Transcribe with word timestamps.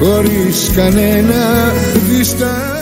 χωρίς 0.00 0.70
κανένα 0.74 1.72
διστάγμα 2.08 2.77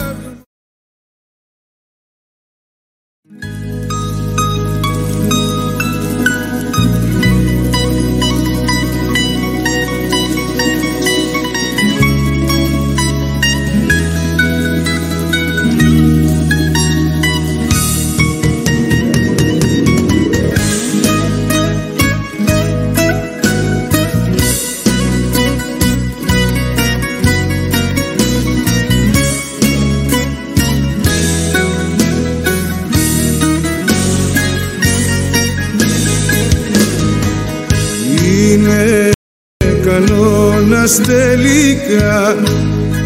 τελικά 40.94 42.36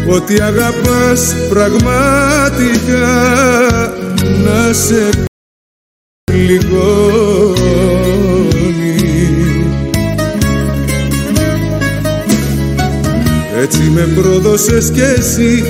ότι 0.07 0.41
αγαπάς 0.41 1.35
πραγματικά. 1.49 3.09
Να 4.43 4.73
σε 4.73 5.09
πληγώνει. 6.23 7.41
Έτσι 13.61 13.79
με 13.79 14.09
πρόδωσες 14.15 14.91
κι 14.93 15.01
εσύ 15.01 15.63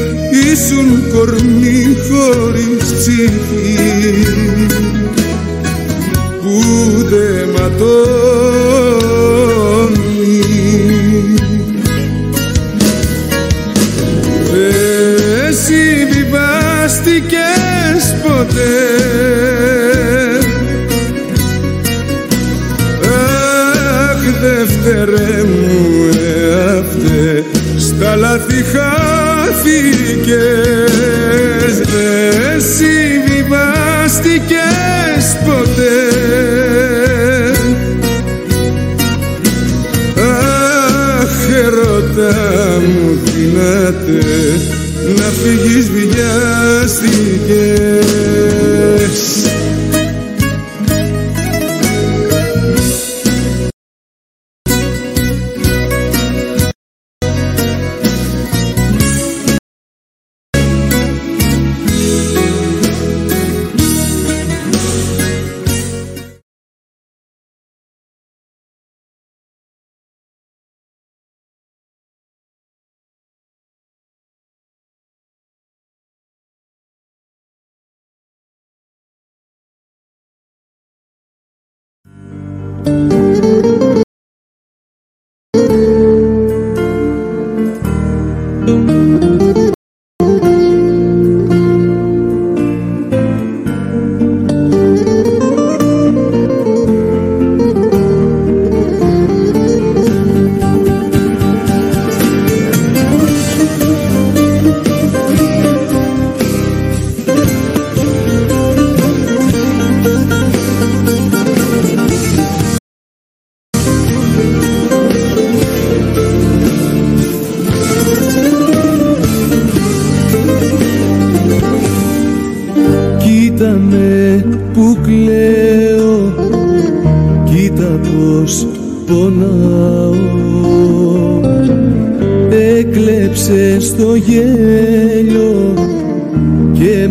ήσουν 0.52 1.12
κορμί 1.14 1.98
χωρίς 2.10 2.94
ψυχή 2.94 3.78
που 18.52 18.82
δεν 28.08 28.16
λάθη 28.16 28.64
χάθηκες 28.64 28.88
δεν 31.78 32.62
συμβιβάστηκες 32.78 35.26
ποτέ. 35.46 36.00
Αχ, 41.20 41.36
ερώτα 41.66 42.36
μου 42.80 43.10
δυνάτε 43.24 44.20
να 45.18 45.28
φύγεις 45.42 45.86
βιάστηκες 45.90 47.71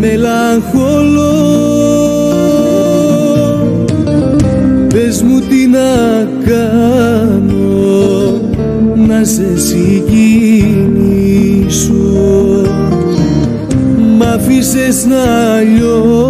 μελαγχολώ 0.00 1.40
Πες 4.94 5.22
μου 5.22 5.40
τι 5.40 5.66
να 5.66 6.28
κάνω 6.44 7.90
να 9.06 9.24
σε 9.24 9.58
συγκινήσω. 9.58 9.94
Μ' 14.18 14.22
άφησες 14.22 15.04
να 15.04 15.60
λιώσω 15.60 16.29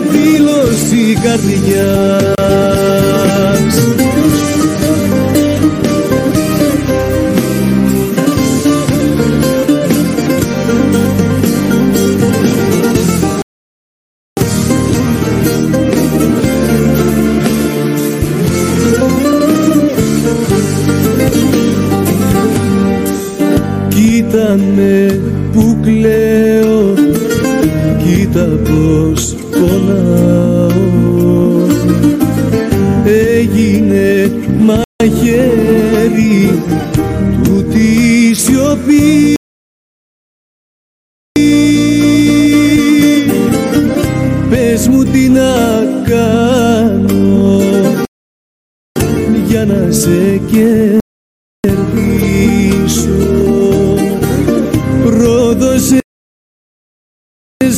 δήλωση 0.00 1.18
καρδιάς. 1.22 2.32
Πες 2.38 2.47
τι 45.12 45.28
να 45.28 45.84
κάνω. 46.04 47.30
Για 49.46 49.64
να 49.66 49.92
σε 49.92 50.40
κερδίσω. 50.50 50.98
Πρόδωσες 55.04 56.00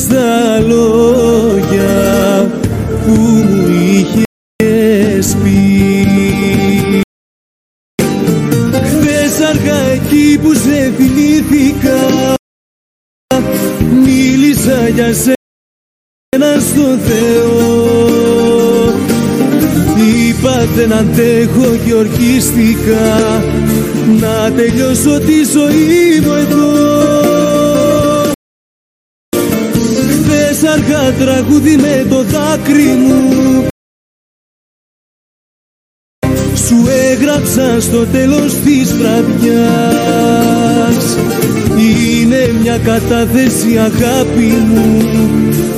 τα 0.09 0.59
λόγια 0.59 2.51
που 3.05 3.11
μου 3.11 3.67
είχες 3.67 5.35
πει. 5.43 5.61
Χθες 8.71 9.39
αργά 9.49 9.79
εκεί 9.79 10.39
που 10.41 10.53
σε 10.53 10.91
θυμήθηκα 10.97 12.35
μίλησα 14.03 14.87
για 14.87 15.13
σένα 15.13 15.40
στο 16.39 16.97
Θεό. 16.97 17.49
Είπα 19.97 20.65
δεν 20.75 20.93
αντέχω 20.93 21.75
και 21.85 21.93
ορκίστηκα. 21.93 23.43
Να 24.19 24.51
τελειώσω 24.51 25.19
τη 25.19 25.43
ζωή 25.43 26.19
μου 26.23 26.33
εδώ. 26.33 26.71
Χθες 30.23 30.63
αργά 30.63 31.11
τραγούδι 31.11 31.77
με 31.77 32.05
το 32.09 32.23
δάκρυ 32.23 32.85
μου. 32.85 33.67
Σου 36.55 36.87
έγραψα 36.89 37.81
στο 37.81 38.05
τέλος 38.05 38.53
της 38.53 38.93
βραδιάς 38.93 40.51
Είναι 41.77 42.53
μια 42.61 42.77
κατάθεση 42.77 43.77
αγάπη 43.77 44.53
μου. 44.67 44.97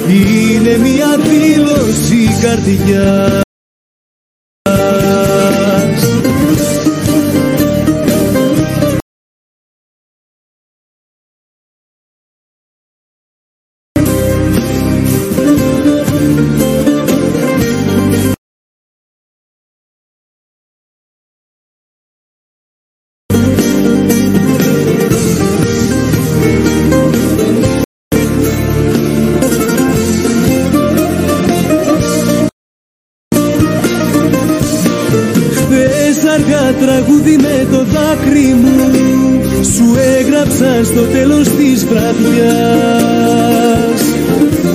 Είναι 0.07 0.77
μια 0.77 1.17
δήλωση 1.17 2.27
καρδιάς 2.41 3.41
τραγούδι 37.33 37.37
με 37.37 37.67
το 37.71 37.83
δάκρυ 37.83 38.53
μου 38.53 38.91
Σου 39.63 39.95
έγραψα 40.17 40.83
στο 40.83 41.01
τέλος 41.01 41.47
της 41.47 41.85
βραδιάς. 41.85 44.01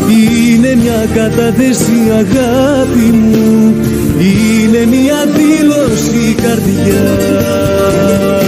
Είναι 0.09 0.75
μια 0.75 1.07
κατάθεση 1.15 2.11
αγάπη 2.13 3.13
μου 3.13 3.75
Είναι 4.19 4.87
μια 4.87 5.27
δήλωση 5.27 6.35
καρδιάς 6.43 8.48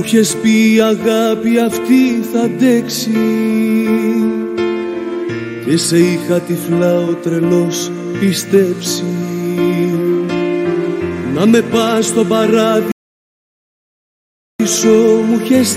Μου 0.00 0.06
είχες 0.06 0.36
πει 0.36 0.74
η 0.74 0.80
αγάπη 0.80 1.58
αυτή 1.58 2.22
θα 2.32 2.40
αντέξει 2.40 3.10
και 5.64 5.76
σε 5.76 5.98
είχα 5.98 6.40
τυφλά 6.40 6.94
ο 6.94 7.14
τρελός 7.14 7.90
πιστέψει 8.20 9.04
να 11.34 11.46
με 11.46 11.62
πας 11.62 12.06
στον 12.06 12.28
παράδεισο 12.28 12.90
μου 15.26 15.40
είχες 15.44 15.76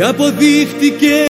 και 0.00 0.06
αποδείχτηκε 0.06 1.24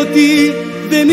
ότι 0.00 0.50
δεν 0.88 1.08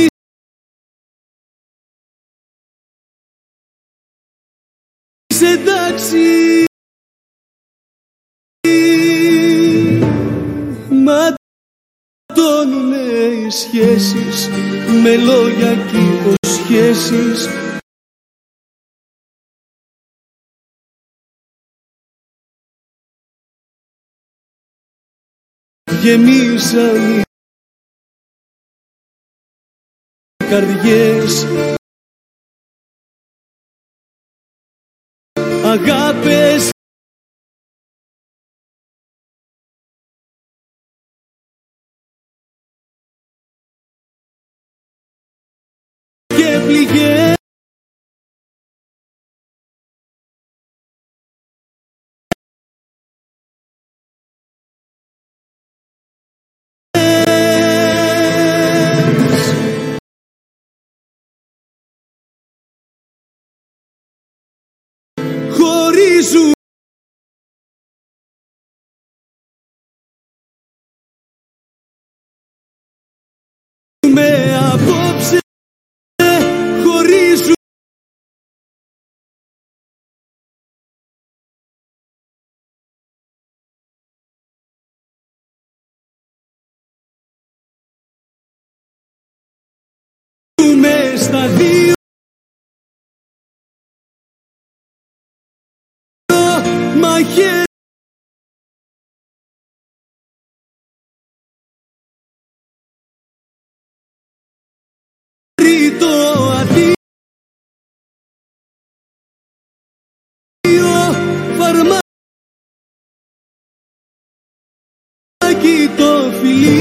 είσαι 5.28 5.48
εντάξει 5.48 6.64
ματώνουνε 12.26 12.98
οι 13.46 13.50
σχέσεις 13.50 14.48
με 15.04 15.16
λόγια 15.18 15.76
και 15.76 15.98
υποσχέσεις 15.98 17.63
γεμίσαν 26.04 27.20
οι 27.20 27.24
καρδιές. 30.50 31.46
Αγάπες 35.66 36.43
χέρι 97.24 97.64
το 106.00 106.14
αντίο 106.60 106.94
φαρμάκι 111.58 112.14
το 115.98 116.12
φιλί 116.40 116.73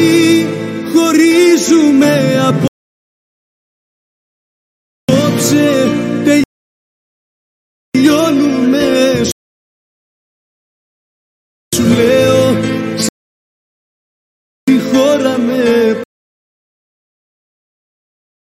χώρα 14.92 15.38
με 15.38 16.00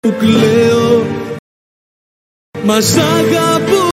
που 0.00 0.14
κλαίω. 0.18 1.06
Μας 2.64 2.96
αγαπώ 2.96 3.89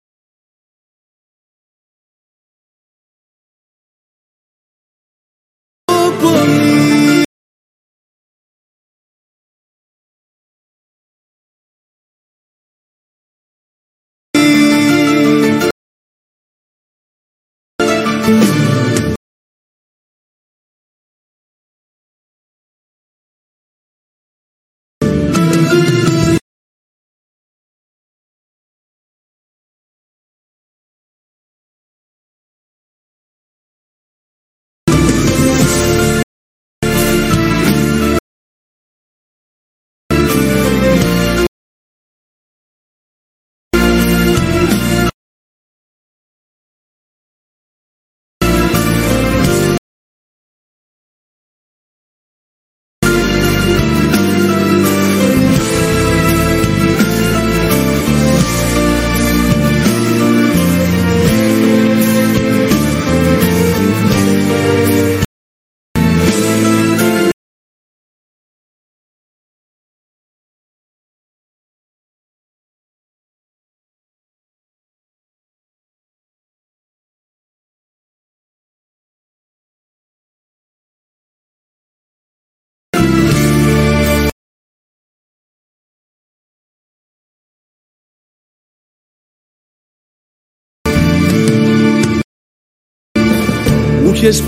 Μου 94.07 94.13
είχες 94.13 94.41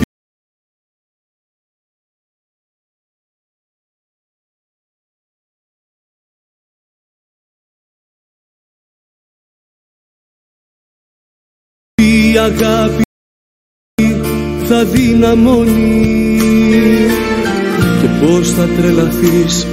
πει 11.93 12.03
η 12.29 12.37
αγάπη 12.37 13.03
θα 14.67 14.85
δυναμώνει. 14.85 16.05
Και 18.01 18.07
πως 18.21 18.51
θα 18.51 18.65
τρελαθείς. 18.67 19.69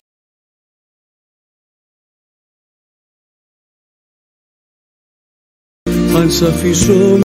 Αν 6.15 6.31
σ' 6.31 6.43
αφήσω 6.43 7.25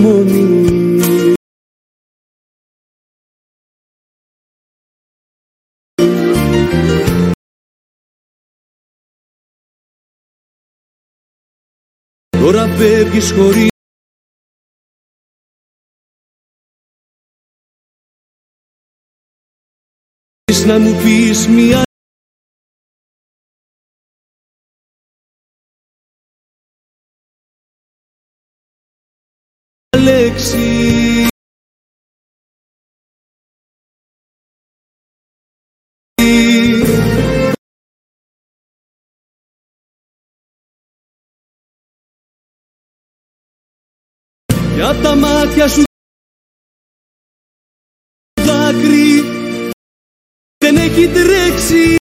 μόνη. 0.00 0.68
Τώρα 12.28 12.66
φεύγεις 12.66 13.32
χωρίς 13.32 13.68
να 20.66 20.78
μου 20.78 21.02
πεις 21.02 21.48
μια 21.48 21.82
λέξη 30.40 31.26
Για 44.74 45.00
τα 45.02 45.16
μάτια 45.16 45.68
σου 45.68 45.82
δάκρυ 48.42 49.22
δεν 50.58 50.76
έχει 50.76 51.08
τρέξει 51.08 51.99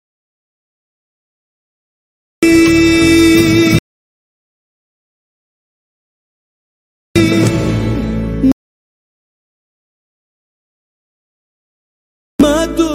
Mando 12.46 12.95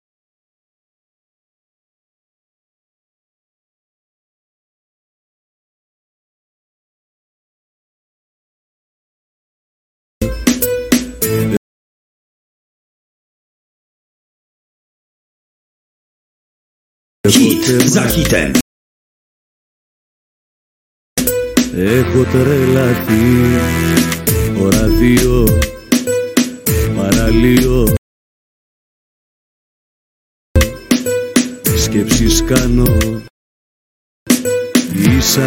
Hit 17.35 17.63
za 17.87 18.03
hitem. 18.13 18.51
Έχω 21.75 22.23
τρελαθεί. 22.23 23.23
Ώρα 24.61 24.87
δύο 24.87 25.45
παραλίο. 26.95 27.93
Σκέψεις 31.77 32.43
κάνω. 32.43 33.21
Είσαι 34.95 35.41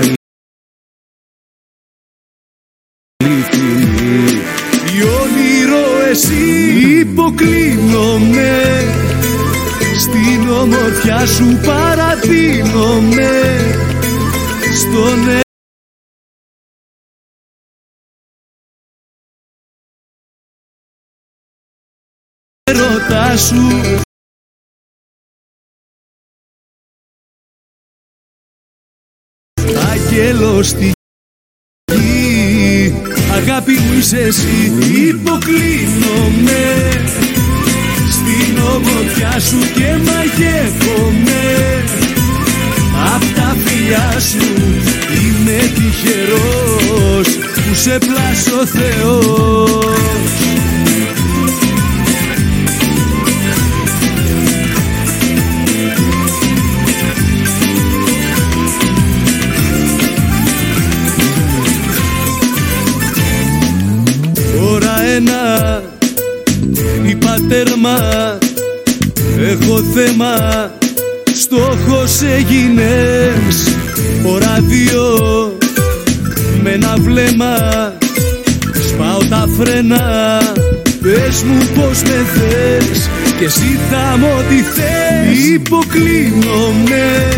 αληθινή. 3.18 4.30
Η 4.96 5.02
όνειρο 5.02 6.00
εσύ 6.10 6.44
υποκλίνομαι. 7.00 8.43
Στην 8.43 8.43
ομορφιά 11.04 11.26
σου 11.26 11.60
παραδίνομαι 11.66 13.30
Στον 14.78 15.42
έρωτά 22.64 23.36
σου. 23.36 24.00
Αγγέλος 29.92 30.68
στη 30.68 30.92
γη. 31.92 32.94
Αγάπη 33.32 33.72
μου 33.72 33.92
είσαι 33.98 34.18
εσύ 34.18 34.72
Υποκλίνομαι 35.08 36.84
Στην 38.64 38.76
ομορφιά 38.76 39.40
σου 39.40 39.58
και 39.74 39.96
μαγεύομαι. 40.04 41.84
Απ' 43.14 43.34
τα 43.34 43.56
φιλιά 43.64 44.20
σου 44.20 44.46
Είμαι 45.12 45.58
τυχερός 45.74 47.36
Που 47.54 47.74
σε 47.74 47.98
πλάσω 47.98 48.66
Θεός. 48.66 49.84
Ώρα 64.72 65.02
ένα 65.16 65.82
είπα 67.06 67.36
τέρμα 67.48 67.98
Έχω 69.60 69.82
θέμα 69.94 70.34
Στόχος 71.34 72.22
έγινες. 72.36 73.76
Ώρα 74.26 74.58
δύο 74.60 75.02
Με 76.62 76.70
ένα 76.70 76.94
βλέμμα. 76.98 77.56
Σπάω 78.88 79.18
τα 79.28 79.48
φρένα. 79.58 80.40
Πες 81.00 81.42
μου 81.42 81.58
πως 81.74 82.02
με 82.02 82.26
θες 82.34 83.10
Και 83.38 83.44
εσύ 83.44 83.78
θα 83.90 84.16
μου 84.18 84.26
ό,τι 84.38 84.54
θες. 84.54 85.38
Υποκλίνομαι. 85.54 87.28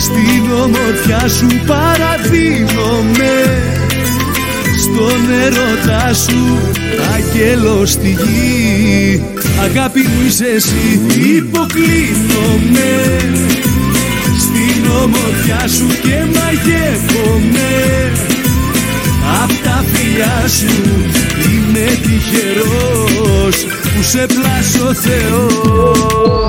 Στην 0.00 0.52
ομορφιά 0.62 1.28
σου 1.28 1.46
παραδίνομαι. 1.66 3.34
Στον 4.82 5.30
έρωτά 5.44 6.14
σου 6.14 6.58
αγγέλος 7.14 7.90
στη 7.90 8.08
γη 8.08 9.22
Αγάπη 9.62 10.00
μου 10.00 10.26
είσαι 10.26 10.44
εσύ 10.44 11.00
υποκλίνομαι 11.36 12.92
Στην 14.38 14.90
ομορφιά 15.02 15.68
σου 15.68 15.86
και 15.86 16.24
μαγεύομαι. 16.34 17.70
Απ' 19.42 19.64
τα 19.64 19.84
φιλιά 19.92 20.48
σου 20.48 20.66
είμαι 21.50 21.86
τυχερός 22.02 23.56
Που 23.94 24.02
σε 24.02 24.26
πλάσω 24.26 24.94
Θεός 24.94 26.42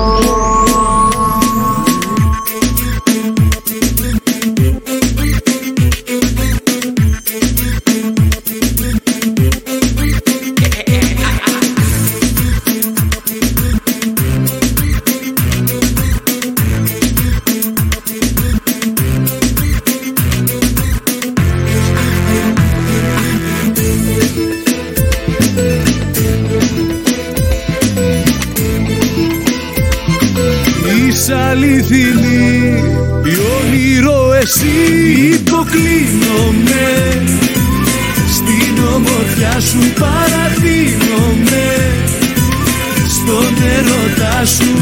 έρωτά 44.44 44.46
σου 44.46 44.72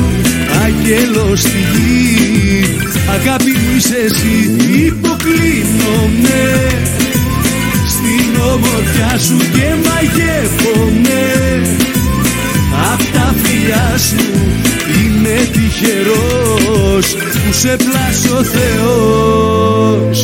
αγγέλος 0.64 1.40
στη 1.40 1.58
γη. 1.72 2.64
Αγάπη 3.10 3.50
μου 3.50 3.76
είσαι 3.76 3.96
εσύ 3.96 4.50
υποκλίνομαι 4.86 6.42
Στην 7.88 8.40
ομορφιά 8.52 9.18
σου 9.18 9.36
και 9.36 9.74
μαγεύομαι. 9.84 11.22
Απ' 12.92 13.12
τα 13.12 13.34
φιλιά 13.42 13.98
σου 13.98 14.24
είμαι 15.04 15.48
τυχερός 15.52 17.14
που 17.14 17.52
σε 17.52 17.76
πλάσω 17.76 18.44
Θεός 18.44 20.18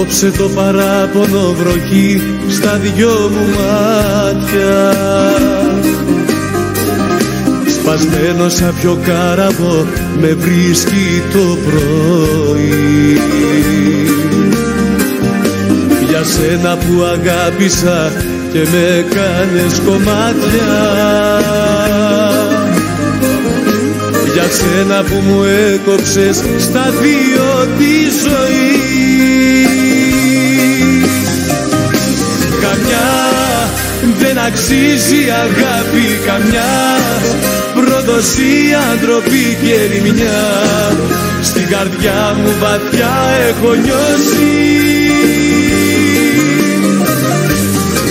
Απόψε 0.00 0.30
το 0.30 0.48
παράπονο 0.48 1.54
βροχή 1.58 2.22
στα 2.48 2.80
δυο 2.82 3.30
μου 3.32 3.46
μάτια. 3.56 4.92
Σπασμένο 7.66 8.48
σαν 8.48 8.74
πιο 8.80 8.98
κάραβο 9.04 9.86
με 10.20 10.36
βρίσκει 10.38 11.22
το 11.32 11.58
πρωί. 11.64 13.20
Για 16.08 16.22
σένα 16.24 16.76
που 16.76 17.02
αγάπησα 17.02 18.12
και 18.52 18.58
με 18.58 19.04
κάνες 19.14 19.80
κομμάτια. 19.86 20.72
Για 24.32 24.46
σένα 24.50 25.02
που 25.02 25.22
μου 25.26 25.42
έκοψες 25.72 26.36
στα 26.58 26.92
δύο 27.00 27.66
τη 27.78 27.94
ζωή 28.28 28.69
δεν 34.18 34.38
αξίζει 34.38 35.22
αγάπη 35.44 36.06
καμιά. 36.26 36.72
Προδοσία, 37.74 38.82
ντροπή 39.00 39.58
και 39.62 39.74
ρημιά 39.92 40.42
Στην 41.42 41.68
καρδιά 41.68 42.36
μου 42.42 42.52
βαθιά 42.60 43.14
έχω 43.48 43.74
νιώσει. 43.74 44.50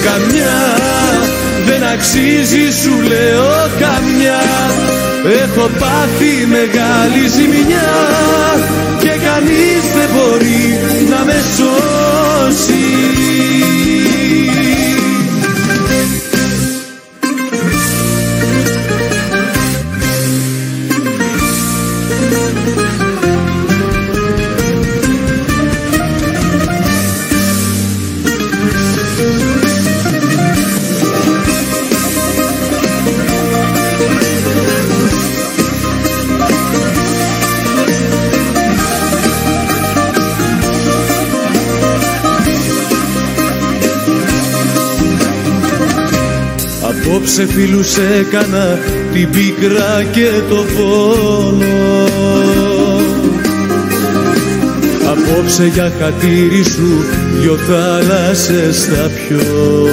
Καμιά. 0.06 0.58
Δεν 1.65 1.84
αξίζει 1.93 2.82
σου 2.82 3.02
λέω 3.02 3.69
καμιά. 3.80 4.41
Έχω 5.43 5.69
πάθει 5.80 6.45
μεγάλη 6.47 7.28
ζημιά. 7.36 7.91
Και 8.99 9.13
κανείς 9.28 9.84
δεν 9.95 10.10
μπορεί 10.13 10.80
Απόψε 47.10 47.45
φίλους 47.45 47.98
έκανα 47.98 48.80
την 49.13 49.30
πίκρα 49.30 50.04
και 50.12 50.30
το 50.50 50.65
βόλο 50.76 52.08
Απόψε 55.12 55.65
για 55.65 55.91
χατήρι 56.00 56.63
σου 56.63 57.06
δυο 57.39 57.58
θάλασσες 57.58 58.84
θα 58.84 59.10
πιω. 59.10 59.88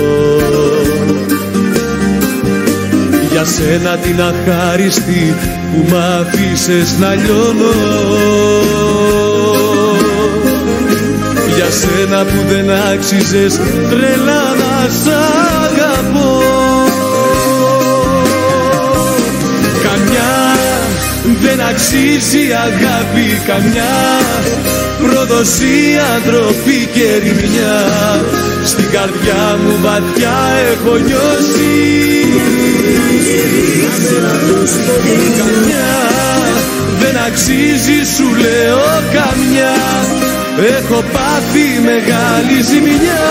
Για 3.31 3.45
σένα 3.45 3.97
την 3.97 4.21
αχάριστη 4.21 5.35
που 5.73 5.87
μ' 5.89 5.97
αφήσες 6.21 6.99
να 6.99 7.15
λιώνω. 7.15 7.73
Για 11.57 11.71
σένα 11.71 12.25
που 12.25 12.45
δεν 12.49 12.71
άξιζες 12.71 13.61
τρελά 13.91 14.55
να 14.59 14.89
σ' 14.89 15.09
αγαπώ 15.65 16.56
Καμιά. 19.97 20.57
Δεν 21.41 21.61
αξίζει 21.61 22.45
αγάπη 22.67 23.41
καμιά. 23.47 23.95
Προδοσία, 25.03 26.21
ντροπή 26.25 26.89
και 26.93 27.07
ρημιά. 27.23 27.79
Στην 28.65 28.91
καρδιά 28.91 29.59
μου 29.63 29.79
βαθιά 29.83 30.39
έχω 30.73 30.97
νιώσει. 30.97 31.75
Καμιά. 35.39 35.93
Δεν 36.99 37.17
αξίζει 37.27 38.01
σου 38.17 38.35
λέω 38.35 38.83
καμιά. 39.17 39.75
Έχω 40.79 41.05
πάθει 41.13 41.67
μεγάλη 41.85 42.63
ζημιά. 42.71 43.27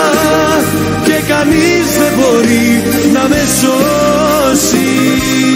Και 1.04 1.22
κανείς 1.28 1.86
δεν 1.98 2.12
μπορεί 2.16 2.82
να 3.12 3.28
με 3.28 3.42
σώσει 3.60 5.55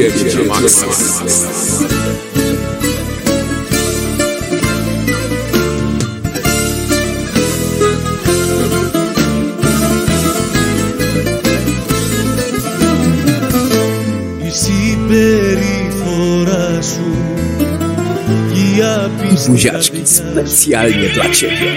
Jedziemy 0.00 0.46
Maxa. 0.48 0.86
Η 14.46 14.50
συμπεριφορά 14.50 16.02
σου 16.82 17.10
και 18.52 18.60
η 18.60 18.82
απιστία 19.04 19.80
Buziaczki 19.80 20.02
specjalnie 20.16 21.08
dla 21.14 21.26
Ciebie. 21.36 21.72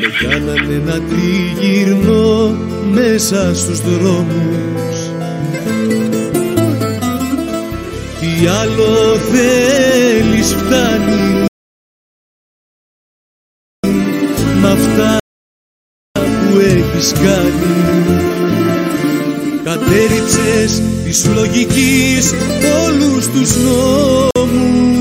με 0.00 0.08
κάνανε 0.28 0.82
να 0.86 0.96
τριγυρνώ 1.08 2.56
μέσα 2.92 3.54
στους 3.54 3.80
δρόμους 3.80 4.67
Τι 8.38 8.46
άλλο 8.46 9.16
θέλεις 9.16 10.54
φτάνει. 10.54 11.44
Μ' 14.60 14.66
αυτά 14.66 15.16
που 16.14 16.58
έχεις 16.58 17.12
κάνει. 17.12 18.22
Κατέριψες 19.64 20.82
της 21.04 21.26
λογικής 21.26 22.32
όλους 22.86 23.28
τους 23.28 23.56
νόμους 23.56 24.97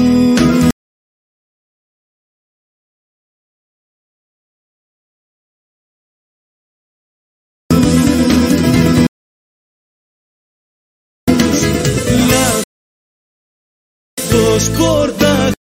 Λάθος 14.58 14.78
πόρτα 14.78 15.52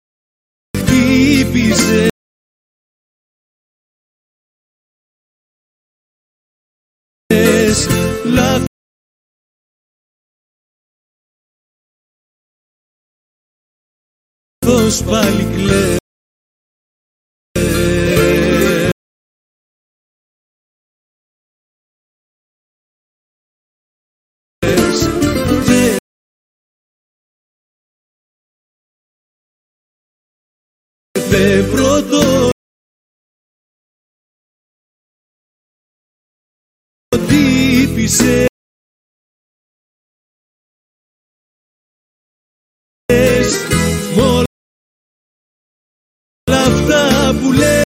χτύπησε 0.79 2.09
Λάθος 8.25 8.65
πάλι 15.05 15.45
κλαις 15.55 15.97
Δεν 31.39 31.71
πρώτο 31.71 32.49
τύπησε. 37.29 38.45
Μ' 44.17 44.19
όλα 44.19 44.45
αυτά 46.49 47.35
που 47.41 47.53
λες 47.53 47.85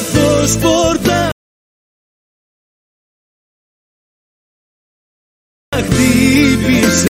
Λάθος 0.00 0.56
πόρτα. 0.56 1.28
Χτύπησες 5.76 7.06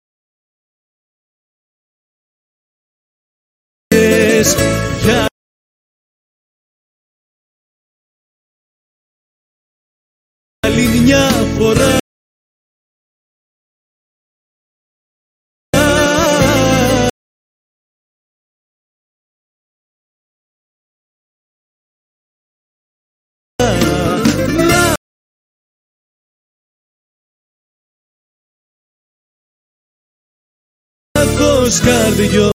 Λάθος 31.69 31.85
καρδιός. 31.85 32.49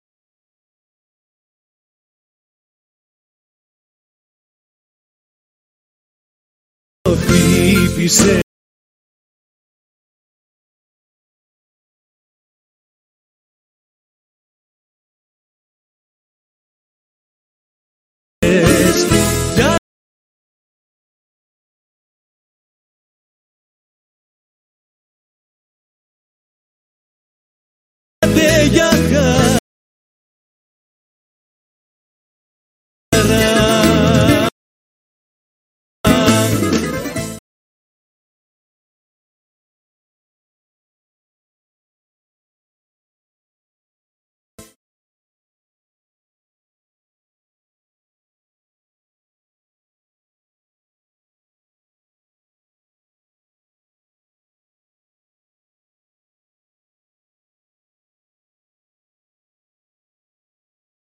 Χτύπησε 7.08 8.40